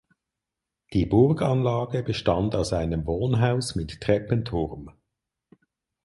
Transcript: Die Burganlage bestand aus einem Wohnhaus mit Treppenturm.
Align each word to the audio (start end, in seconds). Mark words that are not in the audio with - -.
Die 0.93 1.05
Burganlage 1.05 2.01
bestand 2.01 2.55
aus 2.55 2.73
einem 2.73 3.05
Wohnhaus 3.05 3.75
mit 3.75 4.01
Treppenturm. 4.01 4.89